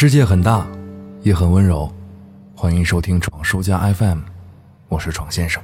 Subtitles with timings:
[0.00, 0.64] 世界很大，
[1.24, 1.90] 也很温柔。
[2.54, 4.18] 欢迎收听闯书家 FM，
[4.88, 5.60] 我是闯先生。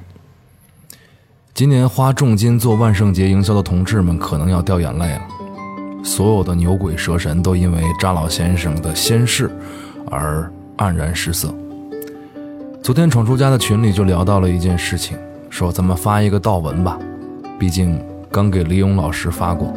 [1.53, 5.21] 今年花重金做万圣节营销的同志们可能要掉眼泪了。
[6.03, 9.49] 所有的牛鬼蛇神都因为扎老先生的仙逝
[10.11, 11.55] 而黯然失色。
[12.83, 15.17] 昨天闯书家的群里就聊到了一件事情，
[15.49, 16.99] 说咱们发一个悼文吧，
[17.57, 17.97] 毕竟
[18.29, 19.73] 刚给李勇老师发过。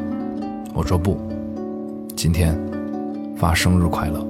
[0.74, 1.16] 我说不，
[2.16, 2.60] 今天
[3.36, 4.26] 发生日快乐。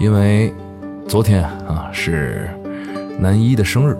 [0.00, 0.50] 因为
[1.06, 2.48] 昨天啊是
[3.18, 3.94] 男一的生日，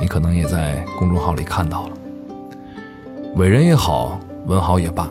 [0.00, 1.92] 你可能也在公众号里看到了。
[3.34, 5.10] 伟人也好，文豪也罢，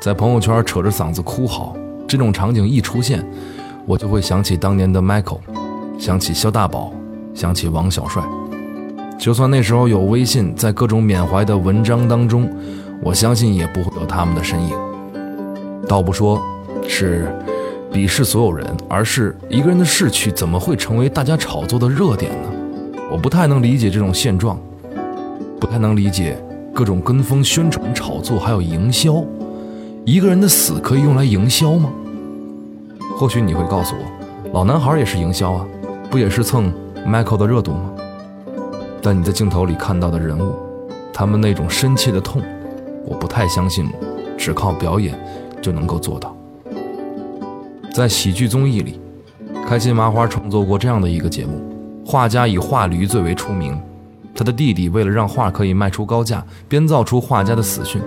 [0.00, 1.76] 在朋友圈扯着嗓子哭嚎，
[2.08, 3.22] 这种场景一出现，
[3.84, 5.40] 我就会想起当年的 Michael，
[5.98, 6.90] 想起肖大宝，
[7.34, 8.22] 想起王小帅。
[9.18, 12.50] 就算那时候有微信，在各种缅怀的文章当中，
[13.02, 14.74] 我相信也不会有他们的身影。
[15.86, 16.40] 倒不说
[16.88, 17.30] 是。
[17.92, 22.48] 鄙视所有人，而是一个人的逝去怎么会成为大家炒作的热点呢？
[23.10, 24.58] 我不太能理解这种现状，
[25.58, 26.40] 不太能理解
[26.72, 29.24] 各种跟风宣传、炒作还有营销。
[30.04, 31.90] 一个人的死可以用来营销吗？
[33.18, 35.66] 或许你会告诉我，老男孩也是营销啊，
[36.08, 36.72] 不也是蹭
[37.04, 37.90] Michael 的热度吗？
[39.02, 40.54] 但你在镜头里看到的人物，
[41.12, 42.40] 他们那种深切的痛，
[43.04, 43.90] 我不太相信，
[44.38, 45.18] 只靠表演
[45.60, 46.34] 就能够做到。
[48.00, 48.98] 在喜剧综艺里，
[49.68, 51.60] 开心麻花创作过这样的一个节目：
[52.02, 53.78] 画家以画驴最为出名，
[54.34, 58.00] 他的弟弟为了让画可以卖出高价，编造出画家的死讯。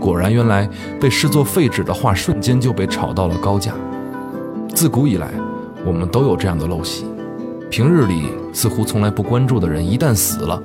[0.00, 0.68] 果然，原来
[1.00, 3.72] 被视作废纸的画瞬间就被炒到了高价。
[4.74, 5.30] 自古以来，
[5.86, 7.04] 我们都有这样的陋习：
[7.70, 10.60] 平日里似乎从来不关注的人，一旦死了，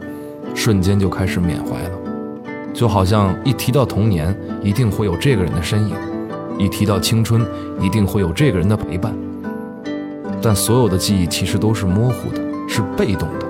[0.56, 1.92] 瞬间就开始缅怀了，
[2.74, 5.96] 就好像一提到童年，一定会有这个人的身影。
[6.58, 7.46] 一提到青春，
[7.82, 9.14] 一定会有这个人的陪伴。
[10.42, 13.46] 但所有的记忆其实都是模糊的，是被动的。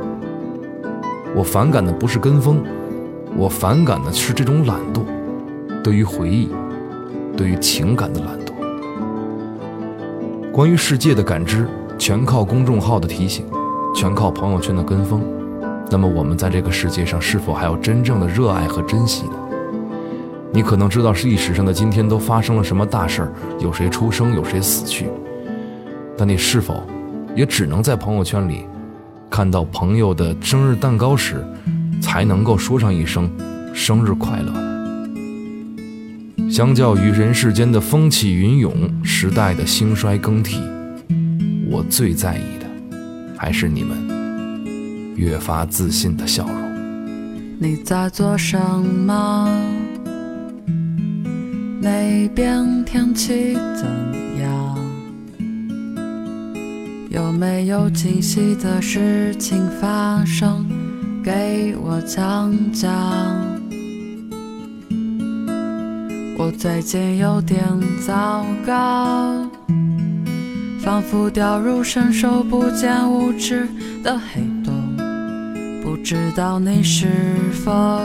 [1.35, 2.63] 我反感的不是跟风，
[3.35, 5.01] 我反感的是这种懒惰，
[5.83, 6.49] 对于回忆，
[7.35, 8.53] 对于情感的懒惰。
[10.51, 13.43] 关于世界的感知，全靠公众号的提醒，
[13.95, 15.21] 全靠朋友圈的跟风。
[15.89, 19.33] 那么我们在这个世界上，是否还有真正的热爱和珍惜呢？
[20.53, 25.07] 你可能知道历史上的今天都发生了什么大事儿，有谁出生，有谁死去，
[26.15, 26.83] 但你是否
[27.35, 28.65] 也只能在朋友圈里
[29.31, 31.43] 看到朋友的生日蛋糕时，
[31.99, 33.27] 才能够说上一声
[33.73, 34.53] 生日快乐？
[36.51, 40.59] 相较于人世间的风起云涌、时代的兴衰更替，
[41.67, 42.67] 我最在意的
[43.35, 46.53] 还是你们越发自信的笑容。
[47.57, 49.49] 你在做什么？
[51.83, 53.85] 那边天气怎
[54.41, 54.77] 样？
[57.09, 60.65] 有没有惊喜的事情发生？
[61.21, 62.89] 给我讲讲。
[66.37, 67.61] 我最近有点
[68.07, 69.45] 糟糕，
[70.79, 73.67] 仿佛掉入伸手不见五指
[74.01, 74.73] 的黑洞，
[75.83, 77.09] 不知道你是
[77.51, 78.01] 否？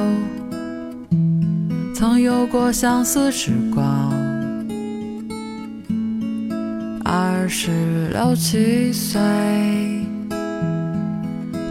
[1.99, 4.15] 曾有过相似时光，
[7.05, 9.21] 二十六七岁，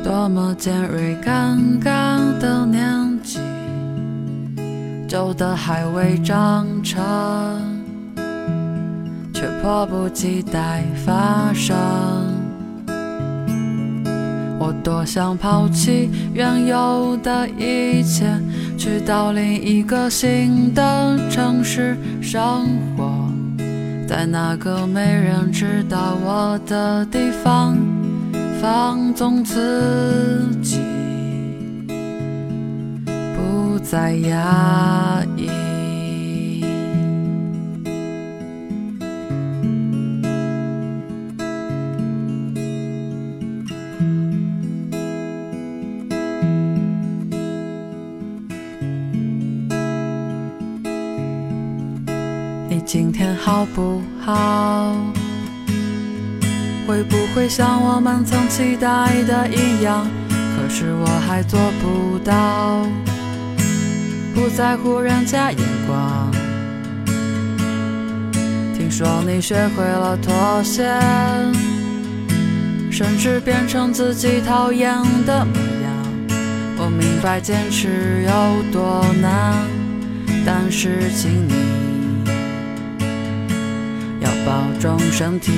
[0.03, 3.39] 多么尖锐尴尬的年纪，
[5.07, 7.01] 旧的还未长成，
[9.33, 11.73] 却迫不及待发生。
[14.59, 18.25] 我多想抛弃原有的一切。
[18.77, 23.27] 去到另一个新的城市生活，
[24.07, 27.75] 在那个没人知道我的地方，
[28.61, 30.79] 放纵自己，
[33.35, 35.66] 不再压抑。
[52.69, 54.93] 你今天好不好？
[56.85, 60.05] 会不会像我们曾期待的一样？
[60.29, 62.85] 可是我还做不到，
[64.35, 66.29] 不在乎人家眼光。
[68.77, 70.83] 听说你学会了妥协，
[72.91, 74.93] 甚至变成自己讨厌
[75.25, 76.37] 的模样。
[76.79, 79.55] 我明白坚持有多难，
[80.45, 81.86] 但是请你。
[84.47, 85.51] 保重身体。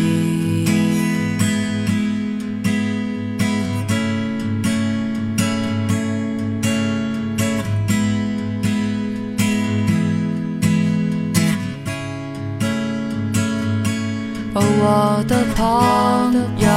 [14.56, 16.68] 哦，我的朋友，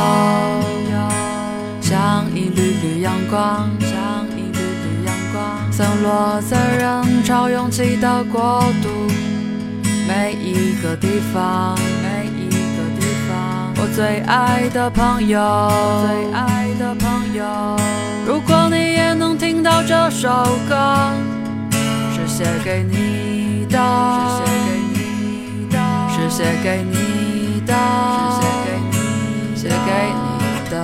[1.80, 8.90] 像一缕缕阳光，像一缕缕阳光，散落在人潮涌起的国度，
[10.06, 11.74] 每一个地方，
[13.94, 15.38] 最爱的朋友，
[16.06, 17.44] 最爱的朋友。
[18.26, 20.28] 如果你也能听到这首
[20.66, 21.12] 歌，
[22.14, 23.78] 是写给你的，
[24.38, 24.62] 是写给
[24.94, 25.78] 你的，
[26.08, 27.74] 是写给你的，
[28.32, 28.96] 是写给你，
[29.54, 30.74] 写给你的。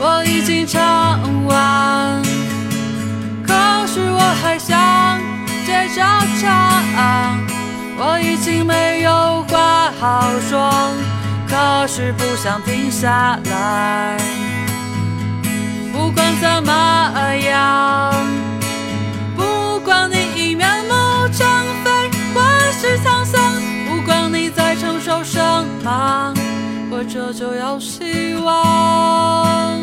[0.00, 0.80] 我已经唱
[10.00, 10.70] 好说，
[11.48, 14.16] 可是不想停下来。
[15.92, 18.14] 不管怎么样，
[19.36, 20.94] 不管你已面目
[21.32, 21.46] 全
[21.82, 21.90] 非
[22.32, 22.40] 或
[22.70, 23.42] 是沧桑，
[23.88, 25.40] 不管你在承受什
[25.82, 26.32] 么，
[26.88, 29.80] 活着就有希望。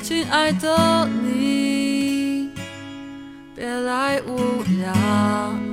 [0.00, 2.50] 亲爱的你，
[3.56, 5.63] 别来无恙。